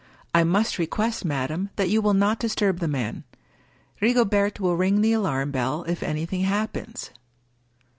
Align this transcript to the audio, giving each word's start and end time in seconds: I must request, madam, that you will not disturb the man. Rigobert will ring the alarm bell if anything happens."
I 0.33 0.43
must 0.43 0.79
request, 0.79 1.25
madam, 1.25 1.69
that 1.75 1.87
you 1.91 2.01
will 2.01 2.15
not 2.15 2.39
disturb 2.39 2.79
the 2.79 2.87
man. 2.87 3.23
Rigobert 4.01 4.59
will 4.59 4.75
ring 4.75 5.01
the 5.01 5.13
alarm 5.13 5.51
bell 5.51 5.83
if 5.83 6.01
anything 6.01 6.41
happens." 6.41 7.11